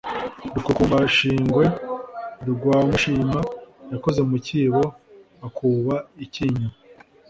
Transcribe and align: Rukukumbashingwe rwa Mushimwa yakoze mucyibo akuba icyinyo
Rukukumbashingwe 0.55 1.63
rwa 2.51 2.77
Mushimwa 2.89 3.39
yakoze 3.91 4.19
mucyibo 4.29 4.83
akuba 5.47 5.95
icyinyo 6.25 6.69